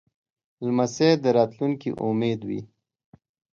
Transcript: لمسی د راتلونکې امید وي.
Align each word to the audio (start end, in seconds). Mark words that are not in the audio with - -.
لمسی 0.65 1.09
د 1.23 1.25
راتلونکې 1.37 1.89
امید 2.05 2.39
وي. 2.47 2.61